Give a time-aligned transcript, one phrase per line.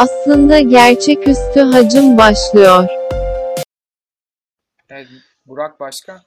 [0.00, 2.84] Aslında gerçeküstü hacım başlıyor.
[4.90, 5.08] Evet,
[5.46, 6.22] Burak başka?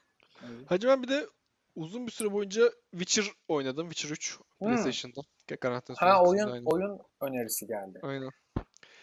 [0.66, 1.28] Hacı ben bir de
[1.76, 3.90] uzun bir süre boyunca Witcher oynadım.
[3.90, 4.68] Witcher 3 Hmm.
[4.68, 5.22] PlayStation'da.
[5.62, 6.66] Karantina Ha oyun aynen.
[6.66, 8.00] oyun önerisi geldi.
[8.04, 8.30] Aynen.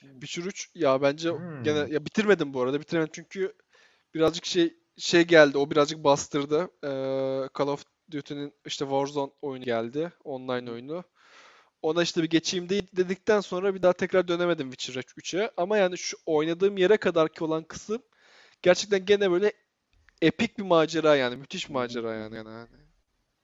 [0.01, 1.63] Witcher 3 ya bence Hmm.
[1.63, 2.81] gene ya bitirmedim bu arada.
[2.81, 3.53] Bitiremedim çünkü
[4.15, 5.59] birazcık şey şey geldi.
[5.59, 6.69] O birazcık bastırdı.
[6.85, 10.13] Ee, Call of Duty'nin işte Warzone oyunu geldi.
[10.25, 11.05] Online oyunu.
[11.83, 15.51] Ona işte bir geçeyim de dedikten sonra bir daha tekrar dönemedim Witcher 3'e.
[15.57, 18.03] Ama yani şu oynadığım yere kadar ki olan kısım
[18.63, 19.53] gerçekten gene böyle
[20.23, 21.37] epik bir macera yani.
[21.37, 22.37] Müthiş bir macera yani.
[22.37, 22.69] Yani, yani.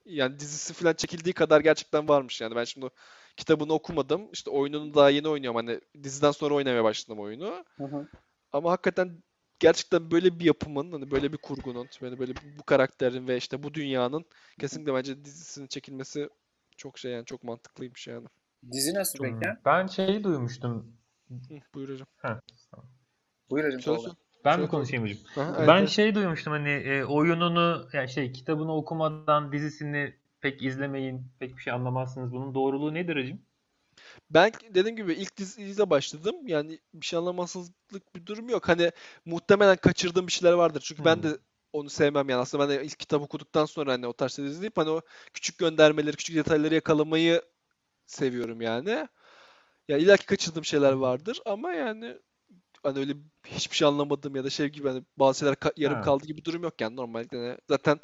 [0.04, 2.56] yani dizisi falan çekildiği kadar gerçekten varmış yani.
[2.56, 2.88] Ben şimdi
[3.36, 4.28] kitabını okumadım.
[4.32, 5.56] İşte oyununu daha yeni oynuyorum.
[5.56, 7.64] Hani diziden sonra oynamaya başladım oyunu.
[7.76, 8.09] Hı hı.
[8.52, 9.23] Ama hakikaten
[9.59, 13.74] gerçekten böyle bir yapımın, hani böyle bir kurgunun, böyle böyle bu karakterin ve işte bu
[13.74, 14.24] dünyanın
[14.60, 16.29] kesinlikle bence dizisinin çekilmesi
[16.77, 18.27] çok şey yani çok mantıklıymış yani.
[18.73, 19.41] Dizi nasıl Hmm.
[19.41, 19.52] peki?
[19.65, 20.93] Ben şeyi duymuştum.
[21.29, 21.35] Hı,
[21.74, 22.07] buyur hocam.
[22.16, 22.41] Heh.
[23.51, 23.99] Buyur hacım Söyle.
[24.45, 25.19] Ben Söyle, mi konuşayım hocam?
[25.37, 25.88] Aha, Ben evet.
[25.88, 31.73] şey duymuştum hani e, oyununu yani şey kitabını okumadan dizisini pek izlemeyin, pek bir şey
[31.73, 32.32] anlamazsınız.
[32.32, 33.41] Bunun doğruluğu nedir hacım?
[34.30, 36.37] Ben dediğim gibi ilk diziyle başladım.
[36.47, 38.69] Yani bir şey anlamasızlık bir durum yok.
[38.69, 38.93] Hani
[39.24, 40.80] muhtemelen kaçırdığım bir şeyler vardır.
[40.85, 41.23] Çünkü ben Hmm.
[41.23, 41.38] de
[41.79, 42.41] onu sevmem yani.
[42.41, 45.01] Aslında ben de ilk kitap okuduktan sonra hani o tarz şeyleri izleyip hani o
[45.35, 47.43] küçük göndermeleri, küçük detayları yakalamayı
[48.07, 49.09] seviyorum yani.
[49.88, 52.19] Ya illa ki kaçırdığım şeyler vardır ama yani
[52.82, 53.13] hani öyle
[53.47, 56.02] hiçbir şey anlamadım ya da şey gibi hani bazı şeyler ka- yarım Ha.
[56.02, 57.37] kaldı gibi durum yok yani normalde.
[57.37, 58.01] Yani zaten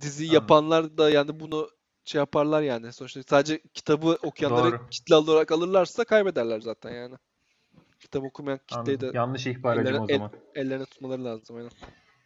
[0.00, 0.34] diziyi Anladım.
[0.34, 1.70] yapanlar da yani bunu
[2.04, 2.92] şey yaparlar yani.
[2.92, 4.90] Sonuçta sadece kitabı okuyanları Doğru.
[4.90, 7.16] kitle olarak alırlarsa kaybederler zaten yani.
[8.00, 9.14] Kitap okumayan kitleyi Anladım.
[9.14, 10.30] de Yanlış ihbar ellerine, o el- zaman.
[10.54, 11.70] ellerine tutmaları lazım aynen.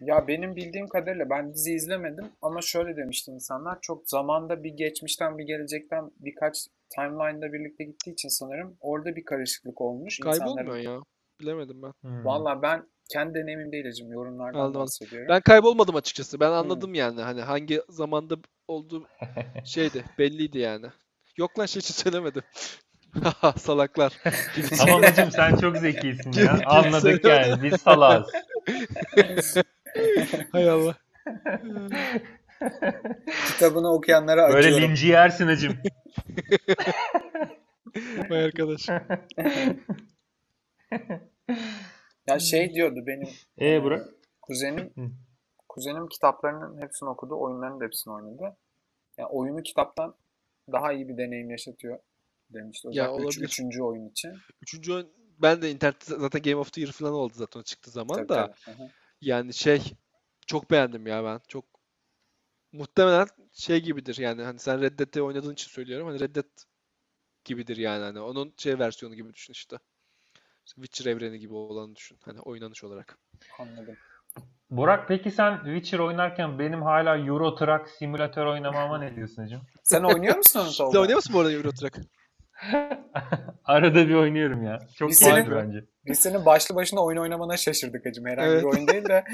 [0.05, 5.39] Ya benim bildiğim kadarıyla ben dizi izlemedim ama şöyle demişti insanlar çok zamanda bir geçmişten
[5.39, 10.19] bir gelecekten birkaç timeline'da birlikte gittiği için sanırım orada bir karışıklık olmuş.
[10.19, 10.97] Kaybolmuyor İnsanların...
[10.97, 11.01] ya.
[11.41, 11.93] Bilemedim ben.
[12.01, 12.25] Hmm.
[12.25, 14.81] Valla ben kendi deneyimim değil hacım yorumlardan Anladım.
[14.81, 15.29] bahsediyorum.
[15.29, 16.41] Ben kaybolmadım açıkçası.
[16.41, 17.21] Ben anladım yani.
[17.21, 18.37] Hani hangi zamanda
[18.69, 19.07] olduğu
[19.65, 20.05] şeydi.
[20.19, 20.87] Belliydi yani.
[21.39, 22.43] Yok lan şey söylemedim.
[23.57, 24.13] Salaklar.
[24.79, 26.59] Tamam hacım sen çok zekisin ya.
[26.67, 27.63] Anladık yani.
[27.63, 28.27] Biz salağız.
[30.53, 30.97] Hay Allah.
[33.47, 34.89] Kitabını okuyanlara Böyle acıyorum.
[34.89, 35.77] linci yersin hacım.
[38.31, 38.89] Vay arkadaş.
[42.27, 43.29] Ya şey diyordu benim
[43.61, 44.09] E Burak?
[44.43, 44.91] kuzenim
[45.69, 48.57] kuzenim kitaplarının hepsini okudu, oyunların da hepsini oynadı.
[49.19, 50.15] Yani oyunu kitaptan
[50.73, 51.99] daha iyi bir deneyim yaşatıyor
[52.51, 52.89] demişti.
[52.91, 53.49] Ya Özellikle üç- olabilir.
[53.49, 54.33] üçüncü oyun için.
[54.63, 55.09] Üçüncü oyun
[55.43, 58.29] ben de internette zaten Game of the Year falan oldu zaten o çıktığı zaman Tabii,
[58.29, 58.35] da.
[58.35, 58.53] tabii.
[58.77, 58.89] Hı hı.
[59.23, 59.83] Yani şey
[60.47, 61.41] çok beğendim ya ben.
[61.49, 61.65] Çok
[62.73, 66.07] muhtemelen şey gibidir yani hani sen Red Dead'i oynadığın için söylüyorum.
[66.09, 66.45] Hani Red Dead
[67.45, 69.79] gibidir yani hani onun şey versiyonu gibi düşün işte.
[70.67, 72.19] Witcher evreni gibi olanı düşün.
[72.25, 73.19] Hani oynanış olarak.
[73.59, 73.97] Anladım.
[74.71, 79.61] Burak peki sen Witcher oynarken benim hala Euro Truck simülatör oynamama ne diyorsun hacım?
[79.83, 81.99] Sen oynuyor musun onu Sen oynuyor musun bu arada Euro Truck?
[83.65, 84.79] Arada bir oynuyorum ya.
[84.99, 85.85] Çok Biz senin- bence.
[86.07, 88.27] Biz senin başlı başına oyun oynamana şaşırdık hacım.
[88.27, 88.63] Herhangi Evet.
[88.63, 89.25] bir oyun değil de.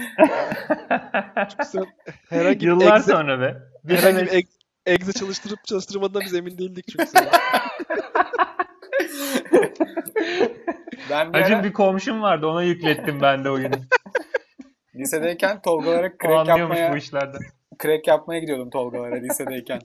[2.29, 3.57] Herhangi Yıllar exe, sonra be.
[3.85, 7.05] Bir herhangi bir demek- ex- exe çalıştırıp çalıştırmadığından biz emin değildik çünkü.
[11.11, 13.75] Ben bir Hacım ara bir komşum vardı ona yüklettim ben de oyunu.
[14.95, 17.41] lisedeyken Tolgalara crack anlıyormuş yapmaya, bu işlerden.
[17.83, 19.81] crack yapmaya gidiyordum Tolgalara lisedeyken.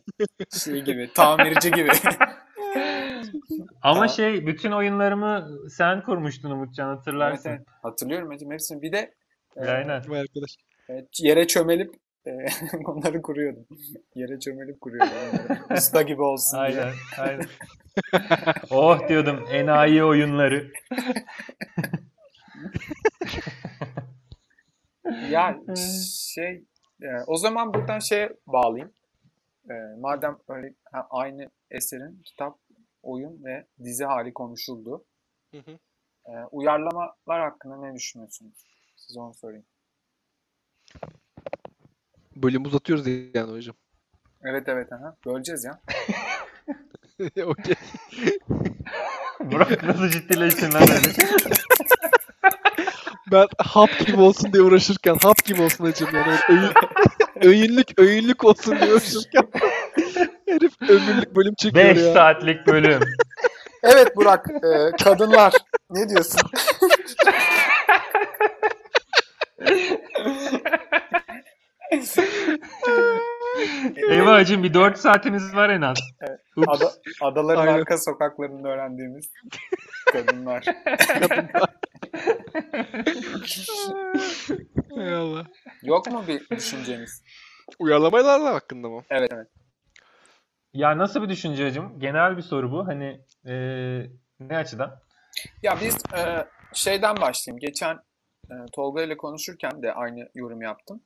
[0.63, 1.89] Şey gibi, tamirci gibi.
[3.81, 7.50] Ama şey bütün oyunlarımı sen kurmuştun Umutcan evet, hatırlarsın.
[7.50, 7.61] evet.
[7.81, 8.81] Hatırlıyorum hacım hepsini.
[8.81, 9.13] Bir de
[9.57, 10.09] e, Aynen.
[10.09, 10.56] Vay arkadaş.
[10.89, 11.94] Evet, yere çömelip
[12.28, 12.31] e,
[12.85, 13.66] onları kuruyordum.
[14.16, 15.78] Yere çömelip kuruyordum onları.
[15.78, 16.81] Usta gibi olsun diye.
[16.81, 16.94] Aynen.
[17.19, 17.45] Aynen.
[18.72, 20.72] oh diyordum enayi oyunları.
[25.29, 25.58] Ya
[26.35, 26.64] şey
[27.02, 28.93] e, o zaman buradan şeye bağlayayım.
[29.70, 32.58] E, madem öyle ha, aynı eserin kitap,
[33.03, 35.05] oyun ve dizi hali konuşuldu.
[35.52, 35.79] Hı hı.
[36.26, 38.66] E, uyarlamalar hakkında ne düşünüyorsunuz?
[38.96, 39.66] Size onu sorayım.
[42.35, 43.76] Bölüm uzatıyoruz yani hocam.
[44.41, 45.16] Evet evet aha.
[45.26, 45.82] Böleceğiz ya.
[47.46, 47.76] Okey.
[49.52, 51.14] Burak nasıl ciddileştin lan öyle?
[53.32, 56.40] Ben hap gibi olsun diye uğraşırken hap gibi olsun hacım yani.
[56.49, 56.73] Öyle Öğün,
[57.41, 59.47] öğünlük, öğünlük olsun diye uğraşırken
[60.90, 62.14] ömürlük bölüm çekiyor 5 ya.
[62.14, 63.00] saatlik bölüm.
[63.85, 65.53] Evet Burak, e, kadınlar
[65.90, 66.41] ne diyorsun?
[74.09, 75.97] Eyvah hacım bir 4 saatimiz var en az.
[76.58, 76.68] Ups.
[76.68, 76.91] Ada,
[77.22, 77.74] adaların Aynen.
[77.74, 79.32] arka sokaklarında öğrendiğimiz
[80.12, 80.66] kadınlar.
[84.97, 85.46] Allah.
[85.84, 87.24] Yok mu bir düşünceniz?
[87.80, 89.03] Uyarlamalar hakkında mı?
[89.09, 89.47] Evet evet.
[90.73, 91.99] Ya nasıl bir düşünce hacım?
[91.99, 92.87] Genel bir soru bu.
[92.87, 94.99] Hani eee, ne açıdan?
[95.64, 97.59] Ya biz e, şeyden başlayayım.
[97.59, 97.96] Geçen
[98.52, 101.03] e, Tolga ile konuşurken de aynı yorum yaptım.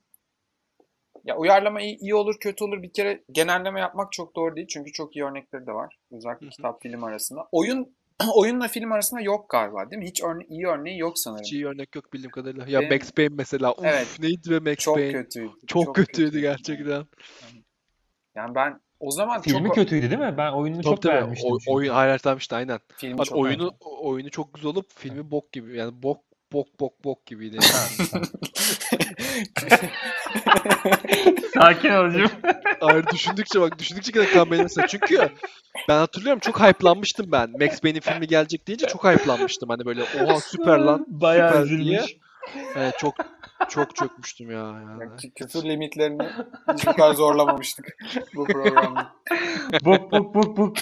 [1.24, 4.66] Ya uyarlama iyi, iyi olur kötü olur bir kere genelleme yapmak çok doğru değil.
[4.66, 5.98] Çünkü çok iyi örnekleri de var.
[6.12, 6.50] Özellikle Hı hı.
[6.50, 7.48] kitap film arasında.
[7.52, 7.96] Oyun
[8.34, 10.08] oyunla film arasında yok galiba değil mi?
[10.08, 11.44] Hiç örne iyi örneği yok sanırım.
[11.44, 12.64] Hiç iyi örnek yok bildiğim kadarıyla.
[12.68, 13.72] Ya Benim- Max Payne mesela.
[13.72, 14.16] Uf, Evet.
[14.20, 15.12] neydi be Max Çok Payne?
[15.12, 15.52] kötüydü.
[15.66, 17.04] Çok, kötüydü gerçekten.
[18.34, 20.34] Yani ben o zaman Filmi çok kötüydü değil mi?
[20.38, 21.12] Ben oyununu Tabii çok tabii.
[21.12, 21.52] beğenmiştim.
[21.52, 21.70] O, çünkü.
[21.70, 21.92] oyun
[22.38, 22.80] işte aynen.
[22.96, 25.76] filmi Bak çok oyunu oyunu çok güzel olup filmi bok gibi.
[25.76, 26.20] Yani bok
[26.52, 27.58] bok bok bok gibiydi.
[31.54, 32.30] Sakin ol hacım.
[32.80, 34.66] Hayır düşündükçe bak düşündükçe kadar kan benim.
[34.88, 35.28] Çünkü
[35.88, 37.50] ben hatırlıyorum çok hype'lanmıştım ben.
[37.50, 39.68] Max Payne'in filmi gelecek deyince çok hype'lanmıştım.
[39.68, 41.06] Hani böyle oha süper lan.
[41.08, 41.98] Bayağı süper diye.
[41.98, 42.16] üzülmüş.
[42.76, 43.14] Evet, çok
[43.68, 44.56] çok çökmüştüm ya.
[44.58, 45.00] Yani.
[45.02, 46.28] Ya kü- küfür limitlerini
[46.86, 47.86] bu kadar zorlamamıştık
[48.36, 49.12] bu programda.
[49.84, 50.76] Bok bok bok bok.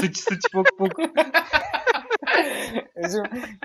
[0.00, 0.92] Sıç sıç bok bok.
[2.96, 3.22] Ecim,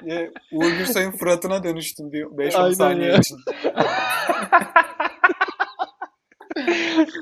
[0.09, 3.17] e, Uğur Gürsay'ın Fırat'ına dönüştüm diyor 5-10 Aynen saniye ya.
[3.17, 3.37] için.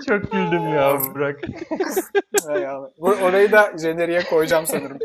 [0.07, 1.39] Çok güldüm ya Burak.
[2.47, 2.91] Hay Allah.
[2.97, 4.97] Bu- Orayı da jeneriğe koyacağım sanırım.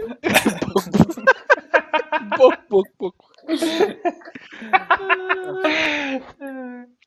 [2.39, 3.15] bok bok bok.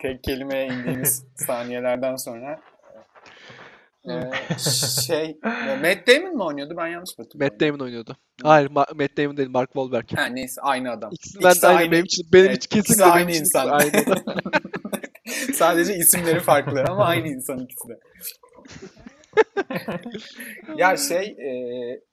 [0.02, 2.60] Tek kelimeye indiğimiz saniyelerden sonra.
[4.10, 4.32] Ee,
[5.08, 6.74] şey, e, Matt Damon mu oynuyordu?
[6.78, 7.26] Ben yanlış mı?
[7.36, 8.18] Matt Damon oynuyordu.
[8.44, 10.06] Hayır Ma- Matt Damon değil Mark Wahlberg.
[10.16, 11.10] Ha, neyse aynı adam.
[11.14, 13.70] İkisinden İkisi de aynı, aynı- benim için benim Evet, için kesinlikle benim aynı için insan.
[13.70, 13.92] Aynı.
[15.54, 18.00] Sadece isimleri farklı ama aynı insan ikisi de.
[20.78, 21.50] ya şey e,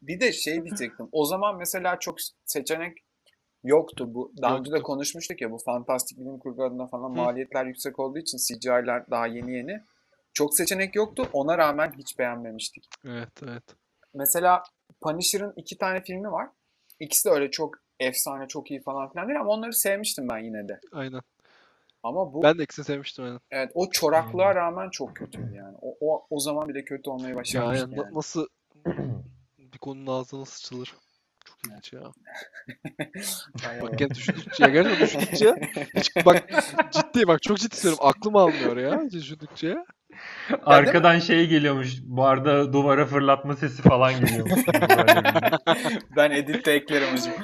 [0.03, 1.09] bir de şey diyecektim.
[1.13, 2.99] O zaman mesela çok seçenek
[3.64, 4.32] yoktu bu.
[4.43, 4.87] Daha önce de Yoktu.
[4.87, 7.14] konuşmuştuk ya bu fantastik bilim kurgu adına falan Hı.
[7.14, 9.81] maliyetler yüksek olduğu için CGI'ler daha yeni yeni.
[10.32, 11.26] Çok seçenek yoktu.
[11.32, 12.88] Ona rağmen hiç beğenmemiştik.
[13.05, 13.62] evet evet.
[14.14, 14.62] Mesela
[15.00, 16.49] Punisher'ın iki tane filmi var.
[17.00, 20.69] İkisi de öyle çok efsane, çok iyi falan filan değil ama onları sevmiştim ben yine
[20.69, 20.81] de.
[20.93, 21.20] Aynen.
[22.02, 23.40] Ama bu Ben de ikisini sevmiştim aynen.
[23.50, 25.76] Evet o çoraklığa rağmen çok kötüydü yani.
[25.81, 28.14] O, o, o zaman bile kötü olmayı Ya başarmıştı aynen, na- yani.
[28.14, 28.46] nasıl
[29.58, 30.94] bir konunun ağzına sıçılır.
[31.44, 32.00] Çok ilginç ya.
[33.82, 35.55] Bak gene düşündükçe ya gerçekten düşündükçe
[35.96, 36.44] hiç, bak
[36.93, 39.76] ciddi bak çok ciddi söylüyorum aklım almıyor ya düşündükçe.
[40.67, 41.88] Arkadan şey geliyormuş.
[42.02, 44.52] Barda duvara fırlatma sesi falan geliyormuş.
[46.17, 47.35] Ben editte eklerim hocam.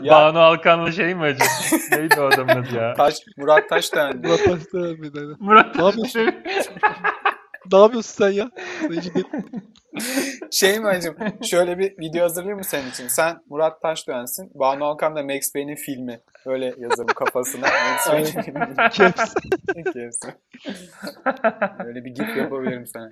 [0.02, 1.48] ya Banu Alkan'la şey mi acaba?
[1.92, 2.94] Neydi o adamın adı ya?
[2.94, 4.16] Taş, Murat Taşdöğen.
[4.16, 5.34] Murat Taş'ta bir tane.
[5.40, 6.34] Murat Ne yapıyorsun?
[7.72, 8.50] Ne yapıyorsun sen ya?
[10.50, 11.16] Şey mi hacım?
[11.42, 13.08] Şöyle bir video hazırlayayım mı senin için?
[13.08, 14.50] Sen Murat Taşdöğen'sin.
[14.54, 16.20] Banu Alkan da Max Payne'in filmi.
[16.46, 17.66] Öyle yazalım kafasına.
[17.90, 18.74] Max Payne'in filmi.
[19.74, 20.28] Hepsi.
[21.84, 23.10] Böyle bir gif yapabilirim sana.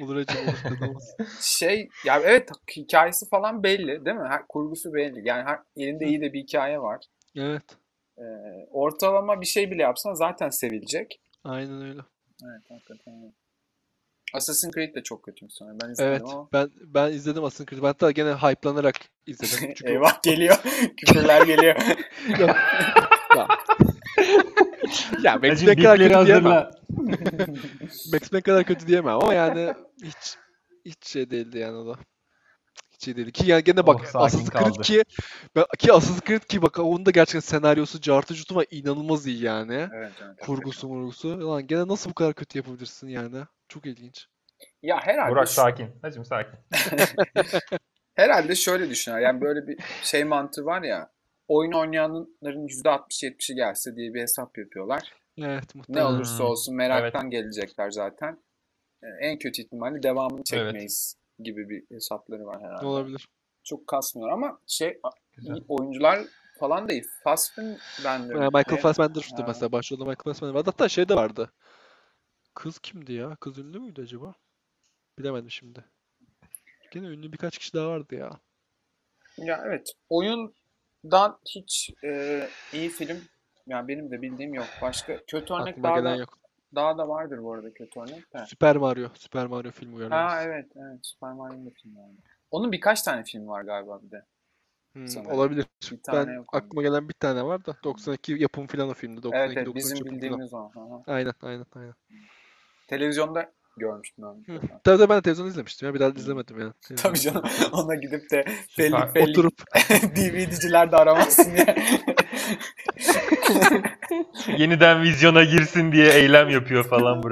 [0.00, 1.00] Olur acaba olur.
[1.40, 4.28] Şey ya evet hikayesi falan belli değil mi?
[4.28, 5.28] Her, kurgusu belli.
[5.28, 7.04] Yani her, elinde iyi de bir hikaye var.
[7.36, 7.62] Evet.
[8.18, 8.22] Ee,
[8.70, 11.20] ortalama bir şey bile yapsan zaten sevilecek.
[11.44, 12.00] Aynen öyle.
[12.44, 13.32] Evet hakikaten öyle.
[14.34, 15.72] Assassin's Creed de çok kötüymüş sonra.
[15.82, 16.34] Ben izlemedim Evet.
[16.34, 16.48] ama.
[16.52, 17.82] Ben ben izledim Assassin's Creed.
[17.82, 18.96] Ben hatta gene hype'lanarak
[19.26, 19.58] izledim.
[19.76, 20.56] Çünkü Eyvah geliyor.
[20.96, 21.76] Küfürler geliyor.
[25.22, 26.70] ya Max Hacı Payne kadar kötü diyemem.
[28.12, 30.36] Max kadar kötü diyemem ama yani hiç
[30.84, 31.98] hiç şey değildi yani o da.
[32.90, 33.32] Hiç şey değildi.
[33.32, 34.82] Ki yani gene bak Oh, Assassin's Creed kaldı.
[34.82, 35.02] ki
[35.56, 39.42] ben, ki Assassin's Creed ki bak onun da gerçekten senaryosu cartı cutu var inanılmaz iyi
[39.44, 39.88] yani.
[39.94, 41.48] Evet, evet, Kurgusu murgusu.
[41.50, 43.44] Lan gene nasıl bu kadar kötü yapabilirsin yani?
[43.70, 44.26] Çok ilginç.
[44.82, 45.90] Ya herhalde Burak sakin.
[46.02, 46.58] Hacım sakin.
[48.14, 49.20] herhalde şöyle düşünüyor.
[49.22, 51.10] Yani böyle bir şey mantığı var ya.
[51.48, 55.12] Oyun oynayanların %60-70'i gelse diye bir hesap yapıyorlar.
[55.38, 56.04] Evet Ne muhtemelen.
[56.04, 58.38] olursa olsun meraktan gelecekler zaten.
[59.02, 62.86] Ee, En kötü ihtimalle devamını çekmeyiz gibi bir hesapları var herhalde.
[62.86, 63.28] Olabilir.
[63.64, 65.60] Çok kasmıyor ama şey a- Güzel.
[65.68, 66.20] oyuncular
[66.60, 67.04] falan da iyi.
[67.24, 67.78] Fassbender.
[68.04, 69.44] Yani Michael Fassbender'dı Ha.
[69.48, 69.72] mesela.
[69.72, 70.70] Başrolde Michael Fassbender vardı.
[70.70, 71.52] Hatta şey de vardı.
[72.54, 73.36] Kız kimdi ya?
[73.40, 74.34] Kız ünlü müydü acaba?
[75.18, 75.84] Bilemedim şimdi.
[76.90, 78.30] Gene ünlü birkaç kişi daha vardı ya.
[79.38, 79.92] Ya evet.
[80.08, 83.18] Oyundan hiç e, iyi film
[83.66, 84.66] yani benim de bildiğim yok.
[84.82, 86.38] Başka kötü örnek Aklıma daha gelen da, yok.
[86.74, 88.44] daha da vardır bu arada kötü örnek de.
[88.46, 89.08] Süper Mario.
[89.14, 90.36] Süper Mario film uyarlaması.
[90.36, 92.16] Ha evet evet Super Mario'nun da filmi vardı.
[92.50, 94.24] Onun birkaç tane filmi var galiba bir de.
[94.92, 95.32] Hmm, sanırım.
[95.32, 95.66] olabilir.
[95.90, 99.22] Bir tane Ben yok aklıma gelen bir tane var da 92 yapım filan o filmde.
[99.22, 100.70] 92 Evet evet 93 bizim bildiğimiz o.
[100.74, 101.02] Hı hı.
[101.06, 101.94] Aynen aynen aynen.
[102.90, 104.54] Televizyonda görmüştüm ben.
[104.54, 104.60] Hı.
[104.84, 105.94] Tabii tabii ben de televizyonda izlemiştim ya.
[105.94, 106.72] Bir daha da izlemedim yani.
[106.96, 107.42] Tabii canım
[107.72, 108.44] ona gidip de
[108.76, 109.62] fellik fellik Oturup
[110.16, 111.76] DVD'ciler de aramazsın diye.
[114.58, 117.22] Yeniden vizyona girsin diye eylem yapıyor falan.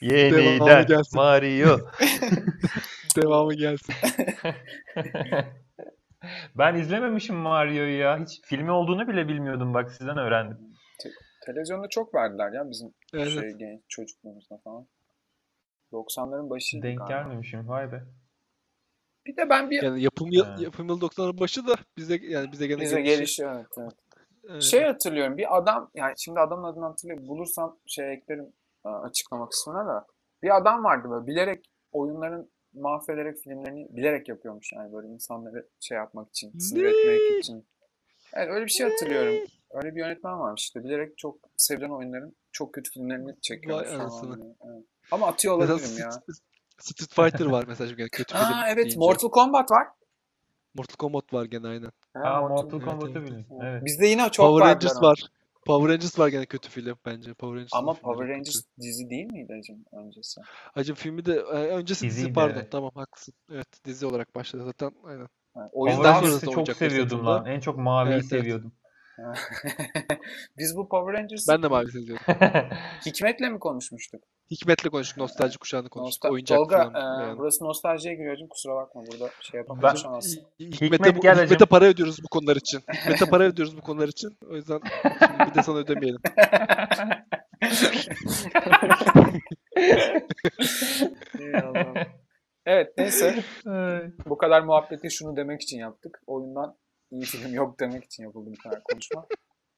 [0.00, 1.16] Devamı Yeniden gelsin.
[1.16, 1.78] Mario.
[3.16, 3.94] devamı gelsin.
[6.54, 8.18] Ben izlememişim Mario'yu ya.
[8.18, 10.75] Hiç filmi olduğunu bile bilmiyordum bak sizden öğrendim.
[11.46, 13.28] Televizyonda çok verdiler ya bizim Evet.
[13.30, 14.86] şey genç çocukluğumuzda falan.
[15.92, 17.22] 90'ların başıydı Denk galiba.
[17.22, 18.02] gelmemişim vay be.
[19.26, 20.56] Bir de ben bir Yani yapım yıl, Ha.
[20.60, 23.92] yapım yılı 90'ların başı da bize yani bize gene bize gelişi- gelişiyor evet, evet.
[24.48, 24.62] Evet.
[24.62, 28.52] Şey hatırlıyorum bir adam yani şimdi adamın adını hatırlayayım bulursam şey eklerim
[28.86, 30.06] e, açıklama kısmına da
[30.42, 36.28] bir adam vardı böyle bilerek oyunların mahvederek filmlerini bilerek yapıyormuş yani böyle insanları şey yapmak
[36.28, 37.66] için sinir etmek için.
[38.34, 39.34] Evet öyle bir şey hatırlıyorum.
[39.76, 44.54] Öyle bir yönetmen varmış işte bilerek çok sevilen oyunların çok kötü filmlerini çekiyormuş Vay anasını.
[44.64, 44.84] Evet.
[45.10, 46.10] Ama atıyor olabilirim ya.
[46.78, 48.98] Street, Fighter var mesela şimdi kötü film Aa evet deyince.
[48.98, 49.86] Mortal Kombat var.
[50.74, 51.92] Mortal Kombat var gene aynen.
[52.14, 53.46] Ha, Mortal- Mortal Kombat'ı evet, bilin.
[53.62, 53.84] Evet.
[53.84, 55.30] Bizde yine çok Power Rangers var.
[55.66, 57.34] Power Rangers var gene kötü film bence.
[57.34, 58.82] Power Rangers Ama Power Rangers kötü.
[58.82, 60.40] dizi değil miydi acım öncesi?
[60.74, 62.72] Acı filmi de e, öncesi dizi Diziydi, pardon evet.
[62.72, 63.34] tamam haklısın.
[63.52, 65.28] Evet dizi olarak başladı zaten aynen.
[65.54, 67.46] Ha, Power oyundan Power sonrası Rangers'ı çok seviyordum lan.
[67.46, 68.62] En çok maviyi Evet, evet.
[70.58, 72.24] Biz bu Power Rangers Ben de mavi seziyorum.
[73.06, 74.22] Hikmet'le mi konuşmuştuk?
[74.50, 75.18] Hikmet'le konuştuk.
[75.18, 76.24] Nostalji kuşağını konuştuk.
[76.24, 77.20] Nosta- Oyuncak Tolga, falan.
[77.20, 77.38] e, yani.
[77.38, 80.38] burası nostaljiye giriyor kusura bakma burada şey Ben- yapamayacağız.
[80.60, 82.80] Hikmet'e, Hikmet bu- gel Hikmet'e para ödüyoruz bu konular için.
[82.94, 84.38] Hikmet'e para ödüyoruz bu konular için.
[84.50, 86.20] O yüzden şimdi bir de sana ödemeyelim.
[92.66, 93.34] Evet neyse
[94.26, 96.20] bu kadar muhabbeti şunu demek için yaptık.
[96.26, 96.76] Oyundan
[97.10, 99.26] iyi film yok demek için yapıldı bu kadar konuşma.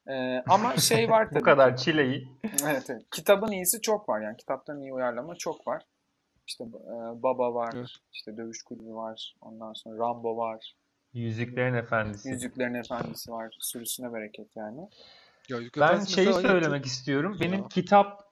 [0.08, 1.40] E, ama şey var tabii.
[1.40, 2.28] Bu kadar çileyi.
[2.64, 3.02] Evet, evet.
[3.10, 5.82] Kitabın iyisi çok var yani kitaptan iyi uyarlama çok var.
[6.46, 7.88] İşte e, Baba var, Evet.
[8.12, 10.74] işte Dövüş Kulübü var, ondan sonra Rambo var,
[11.12, 12.28] Yüzüklerin Efendisi.
[12.28, 14.88] Yüzüklerin Efendisi var, sürüsüne bereket yani.
[15.48, 17.36] Ya, Ben şeyi söylemek istiyorum.
[17.40, 17.68] Benim Ya.
[17.68, 18.24] kitap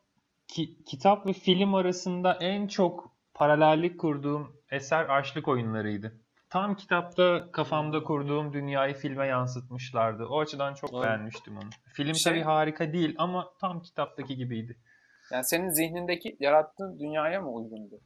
[0.48, 6.20] ki- kitap ve film arasında en çok paralellik kurduğum eser Açlık Oyunları'ydı.
[6.56, 10.26] Tam kitapta kafamda kurduğum dünyayı filme yansıtmışlardı.
[10.26, 11.06] O açıdan çok Aynen.
[11.06, 11.70] beğenmiştim onu.
[11.92, 14.78] Film Şey- tabii harika değil ama tam kitaptaki gibiydi.
[15.32, 18.00] Yani senin zihnindeki yarattığın dünyaya mı uygundu?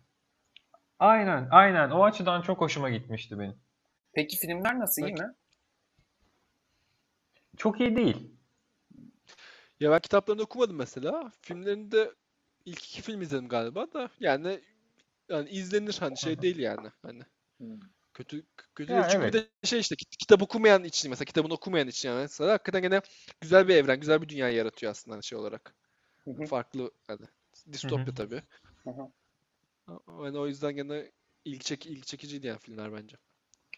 [0.98, 1.90] Aynen, aynen.
[1.90, 3.60] O açıdan çok hoşuma gitmişti benim.
[4.12, 5.34] Peki filmler nasıl iyi mi?
[7.56, 8.34] Çok iyi değil.
[9.80, 11.32] Ya ben kitaplarını okumadım mesela.
[11.40, 12.10] Filmlerinde
[12.64, 14.60] ilk iki film izledim galiba da yani
[15.28, 17.22] yani izlenir hani şey değil yani hani
[17.58, 17.80] Hmm.
[18.22, 19.08] Kötü kötü Ya.
[19.08, 22.52] Çünkü bir de şey işte kit- kitap okumayan için mesela kitabını okumayan için yani mesela
[22.52, 23.00] hakikaten gene
[23.40, 25.74] güzel bir evren, güzel bir dünya yaratıyor aslında hani şey olarak.
[26.24, 26.44] Hı hı.
[26.46, 27.26] Farklı hani
[27.72, 28.42] distopya tabii.
[28.84, 29.08] Hı hı.
[30.24, 31.12] Yani o yüzden gene
[31.44, 33.16] ilgi çek ilgi çekiciydi yani filmler bence.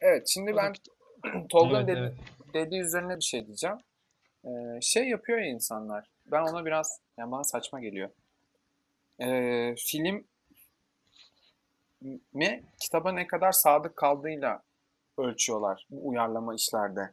[0.00, 0.72] Evet, şimdi ben
[1.49, 2.54] Tolga'nın Evet, dedi- evet.
[2.54, 3.76] dediği üzerine bir şey diyeceğim.
[4.44, 4.49] Ee,
[4.82, 6.11] şey yapıyor ya insanlar.
[6.26, 8.11] Ben ona biraz, yani bana saçma geliyor.
[9.20, 10.25] Ee, film
[12.32, 14.62] mi kitaba ne kadar sadık kaldığıyla
[15.18, 17.11] ölçüyorlar bu uyarlama işlerde.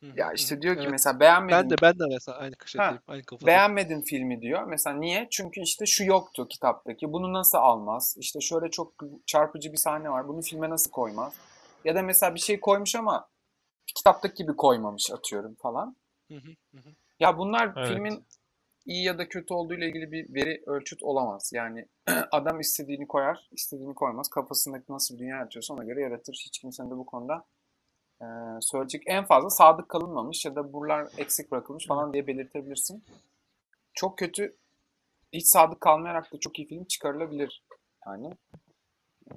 [0.00, 0.60] Hı Ya işte hı.
[0.62, 0.90] diyor ki Evet.
[0.90, 3.56] mesela beğenmedim Ben de ben de mesela aynı şeydeyim, aynı kafadayım.
[3.56, 4.64] Beğenmedim filmi diyor.
[4.64, 5.28] Mesela niye?
[5.30, 7.12] Çünkü işte şu yoktu kitaptaki.
[7.12, 8.16] Bunu nasıl almaz?
[8.18, 8.92] İşte şöyle çok
[9.26, 10.28] çarpıcı bir sahne var.
[10.28, 11.34] Bunu filme nasıl koymaz?
[11.84, 13.28] Ya da mesela bir şey koymuş ama
[13.96, 15.96] kitaptaki gibi koymamış atıyorum falan.
[16.28, 16.94] Hı hı, hı hı.
[17.20, 17.86] Ya bunlar Evet.
[17.88, 18.24] filmin
[18.88, 21.50] iyi ya da kötü olduğu ile ilgili bir veri ölçüt olamaz.
[21.54, 21.86] Yani
[22.32, 24.28] adam istediğini koyar, istediğini koymaz.
[24.28, 26.42] Kafasındaki nasıl bir dünya yaratıyorsa ona göre yaratır.
[26.46, 27.44] Hiç kimsenin de bu konuda
[28.22, 28.26] e,
[28.60, 33.04] söyleyecek en fazla sadık kalınmamış ya da buralar eksik bırakılmış falan diye belirtebilirsin.
[33.94, 34.56] Çok kötü,
[35.32, 37.64] hiç sadık kalmayarak da çok iyi film çıkarılabilir.
[38.06, 38.32] Yani
[39.30, 39.34] e,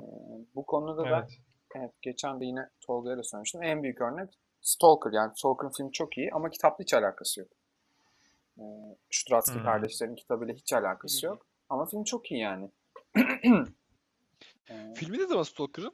[0.55, 1.29] bu konuda da Evet.
[1.75, 3.63] Evet, geçen de yine Tolga'ya da söylemiştim.
[3.63, 4.29] En büyük örnek
[4.61, 5.11] Stalker.
[5.11, 7.49] Yani Stalker'ın filmi çok iyi ama kitapla hiç alakası yok.
[8.59, 8.63] Ee,
[9.11, 9.63] Straczynski Hmm.
[9.65, 11.45] kardeşlerin kitabıyla hiç alakası yok.
[11.69, 12.71] Ama film çok iyi yani.
[14.69, 15.93] Ee, Filmi ne zaman Stalker'ın?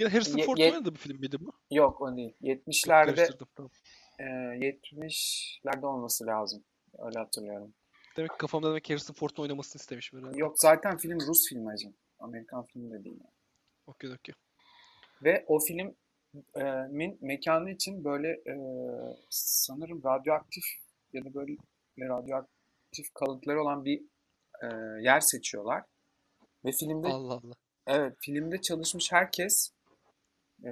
[0.00, 1.52] Harrison Ford oynadı bu film miydi bu?
[1.70, 2.32] yok o değil.
[2.32, 3.48] Çok 70'lerde karıştırdım.
[3.56, 3.70] Tamam.
[4.18, 6.64] e, 70'lerde olması lazım.
[6.98, 7.74] Öyle hatırlıyorum.
[8.16, 10.38] Demek kafamda demek Harrison Ford'un oynamasını istemişim herhalde.
[10.38, 11.94] Yok zaten film Rus filmi hacım.
[12.18, 13.16] Amerikan filmi de değil.
[13.20, 13.34] yani.
[13.86, 14.34] Okey okey.
[15.22, 18.54] Ve o filmin mekanı için böyle e,
[19.30, 20.64] sanırım radyoaktif
[21.12, 21.52] ya da böyle
[22.08, 24.02] radyoaktif kalıntıları olan bir
[24.62, 24.66] e,
[25.02, 25.84] yer seçiyorlar.
[26.64, 27.54] Ve filmde Allah Allah.
[27.86, 29.70] evet filmde çalışmış herkes
[30.64, 30.70] e,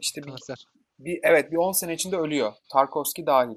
[0.00, 0.64] işte bir, Kanser.
[0.98, 2.52] bir evet bir 10 sene içinde ölüyor.
[2.72, 3.56] Tarkovski dahil.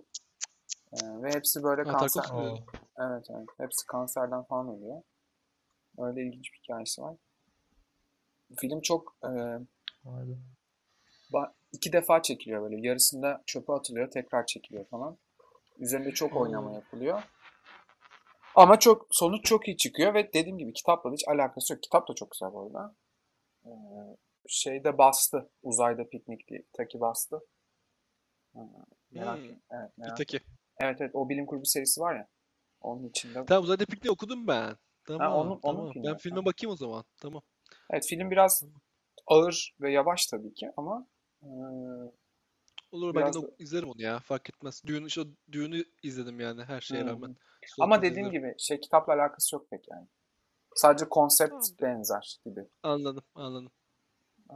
[0.94, 2.24] E, ve hepsi böyle Ha, kanser.
[3.00, 3.48] Evet evet.
[3.58, 5.02] Hepsi kanserden falan ölüyor.
[5.98, 7.16] Öyle ilginç bir hikayesi var.
[8.60, 9.30] Film çok e,
[11.72, 12.88] iki defa çekiliyor böyle.
[12.88, 15.18] Yarısında çöpe atılıyor, tekrar çekiliyor falan.
[15.78, 16.74] Üzerinde çok oynama Oo.
[16.76, 17.24] yapılıyor.
[18.56, 21.84] Ama çok sonuç çok iyi çıkıyor ve dediğim gibi kitapla da hiç alakası yok.
[21.84, 22.96] Kitap da çok güzel bu arada.
[23.66, 23.70] Ee,
[24.48, 25.50] şeyde bastı.
[25.64, 26.64] Uzayda piknik diye.
[26.74, 27.40] Taki bastı.
[28.54, 28.62] Ha,
[29.12, 29.46] Merak Hmm.
[29.72, 30.20] Evet, merak.
[30.80, 32.28] Evet evet o bilim kurgu serisi var ya.
[32.82, 33.46] Onun içinde.
[33.46, 34.76] Tamam uzayda pikniği okudum ben.
[35.08, 35.92] Tamam onun- onun tamam.
[35.92, 37.04] filmi, Ben filme bakayım o zaman.
[37.22, 37.42] Tamam.
[37.90, 38.64] Evet film biraz
[39.28, 41.08] ağır ve yavaş tabii ki ama
[41.44, 41.48] e,
[42.94, 44.20] Olur Biraz ben de da- izlerim onu ya.
[44.20, 44.82] Fark etmez.
[44.86, 45.22] Düğünü, işte
[45.52, 47.08] düğünü izledim yani her şeye hı.
[47.08, 47.28] rağmen.
[47.28, 47.36] ama
[47.68, 48.48] Sonrasında dediğim izlerim.
[48.48, 50.08] gibi şey kitapla alakası yok pek yani.
[50.76, 51.64] Sadece konsept Tamam.
[51.82, 52.62] benzer gibi.
[52.84, 53.72] Anladım anladım.
[54.52, 54.56] Ee,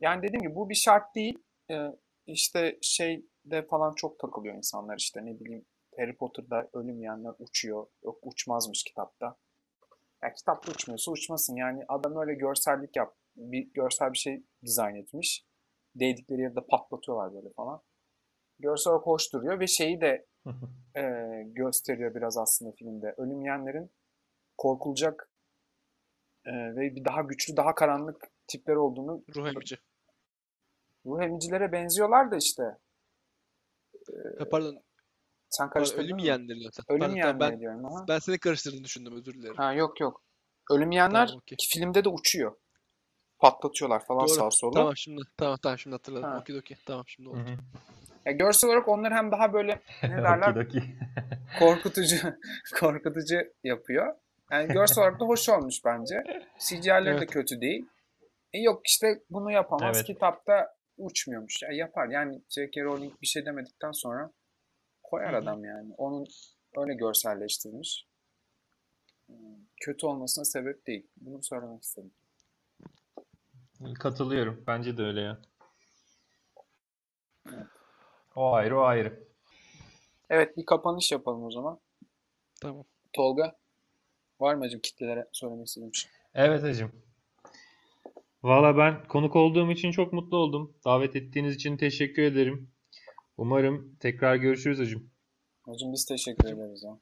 [0.00, 1.38] Yani dediğim gibi bu bir şart değil.
[1.70, 1.88] Ee,
[2.26, 5.64] İşte şeyde falan çok takılıyor insanlar işte ne bileyim
[5.96, 7.86] Harry Potter'da ölüm yiyenler uçuyor.
[8.04, 9.36] Yok uçmazmış kitapta.
[10.22, 11.56] Ya kitapta uçmuyorsa uçmasın.
[11.56, 13.16] Yani adam öyle görsellik yap.
[13.36, 15.45] Bir görsel bir şey dizayn etmiş.
[16.00, 17.82] Değdikleri yerde patlatıyorlar böyle falan.
[18.58, 20.26] Görsel olarak hoş duruyor ve şeyi de
[20.96, 21.02] e,
[21.46, 23.14] gösteriyor biraz aslında filmde.
[23.16, 23.90] Ölüm yiyenlerin
[24.56, 25.30] korkulacak
[26.44, 29.78] e, ve bir daha güçlü, daha karanlık tipler olduğunu Ruh emici.
[31.06, 32.62] Ruh emicilere benziyorlar da işte.
[34.38, 34.82] Ha, pardon.
[35.50, 36.84] Sen karıştırdın ölüm yiyenleri sen.
[36.88, 37.86] Ölüm Pardon, yiyenleri ben, diyorum.
[37.86, 38.04] Aha.
[38.08, 39.56] ben seni karıştırdığını düşündüm özür dilerim.
[39.56, 40.24] Ha, yok yok.
[40.70, 41.56] Ölüm yiyenler Tamam, okey.
[41.72, 42.56] filmde de uçuyor.
[43.38, 44.34] Patlatıyorlar falan Doğru.
[44.34, 44.72] sağa sola.
[44.72, 46.30] Tamam şimdi tamam tamam şimdi hatırladım.
[46.30, 46.44] Ha.
[46.58, 46.76] Okey.
[46.86, 47.38] Tamam şimdi oldu.
[47.38, 47.56] hı.
[48.26, 50.82] Ya görsel olarak onlar hem daha böyle ne derler Okidoki.
[51.58, 52.16] korkutucu
[52.80, 54.14] korkutucu yapıyor.
[54.52, 56.22] Yani görsel olarak da hoş olmuş bence.
[56.58, 57.30] CGI'leri de Evet.
[57.30, 57.86] kötü değil.
[58.52, 59.96] E yok işte bunu yapamaz.
[59.96, 60.06] Evet.
[60.06, 61.62] Kitapta uçmuyormuş.
[61.62, 62.08] Ya yapar.
[62.08, 62.82] Yani J.K.
[62.82, 64.30] Rowling bir şey demedikten sonra
[65.02, 65.40] koyar Hı hı.
[65.42, 65.94] adam yani.
[65.98, 66.26] Onun
[66.76, 68.06] öyle görselleştirmiş.
[69.26, 69.36] Hmm,
[69.80, 71.06] Kötü olmasına sebep değil.
[71.16, 72.10] Bunu söylemek istedim.
[73.98, 74.64] Katılıyorum.
[74.66, 75.38] Bence de öyle ya.
[77.48, 77.66] Evet.
[78.36, 79.24] O ayrı o ayrı.
[80.30, 81.80] Evet bir kapanış yapalım o zaman.
[82.60, 82.84] Tamam.
[83.12, 83.56] Tolga
[84.40, 86.10] var mı acım kitlelere söylemek istediğin bir şey?
[86.34, 86.92] Evet hacım.
[88.42, 90.74] Valla ben konuk olduğum için çok mutlu oldum.
[90.84, 92.70] Davet ettiğiniz için teşekkür ederim.
[93.36, 95.10] Umarım tekrar görüşürüz hacım.
[95.62, 96.98] Hacım biz teşekkür ederiz ya.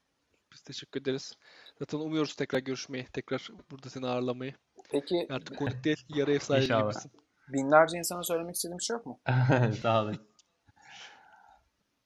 [0.52, 1.32] Biz teşekkür ederiz.
[1.78, 3.06] Zaten umuyoruz tekrar görüşmeyi.
[3.12, 4.54] Tekrar burada seni ağırlamayı.
[4.94, 6.90] Peki Artık konuk değil yarı ev sahibi İnşallah.
[6.92, 7.12] gibisin.
[7.52, 9.20] binlerce insana söylemek istediğim bir şey yok mu?
[9.82, 10.16] Sağ olun.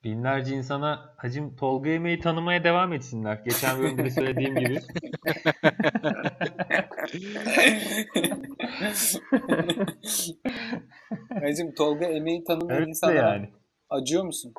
[0.04, 3.42] Binlerce insana hacım Tolga Yemeği tanımaya devam etsinler.
[3.44, 4.80] Geçen bölümde de söylediğim gibi.
[11.42, 13.48] Hacım Tolga emeği tanımayan Evet insanlara yani.
[13.90, 14.54] acıyor musun?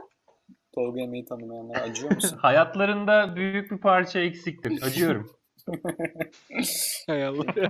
[0.76, 2.38] Tolga emeği tanımayanlara acıyor musun?
[2.42, 4.80] Hayatlarında büyük bir parça eksiktir.
[4.84, 5.32] Acıyorum.
[7.08, 7.46] Hay Allah.
[7.58, 7.70] Yani,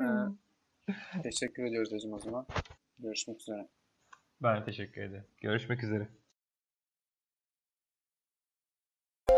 [0.00, 2.46] e, teşekkür ediyoruz hacım o zaman.
[2.98, 3.68] Görüşmek üzere.
[4.42, 5.26] Ben teşekkür ederim.
[5.40, 6.08] Görüşmek üzere.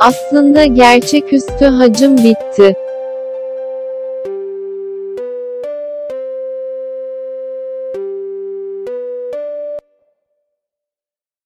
[0.00, 2.74] Aslında gerçeküstü hacım bitti.